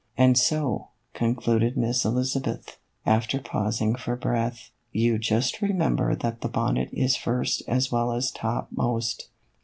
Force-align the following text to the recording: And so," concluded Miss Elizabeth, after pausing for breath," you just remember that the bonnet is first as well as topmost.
And 0.17 0.35
so," 0.35 0.87
concluded 1.13 1.77
Miss 1.77 2.03
Elizabeth, 2.05 2.79
after 3.05 3.39
pausing 3.39 3.93
for 3.93 4.15
breath," 4.15 4.71
you 4.91 5.19
just 5.19 5.61
remember 5.61 6.15
that 6.15 6.41
the 6.41 6.49
bonnet 6.49 6.89
is 6.91 7.15
first 7.15 7.61
as 7.67 7.91
well 7.91 8.11
as 8.11 8.31
topmost. 8.31 9.29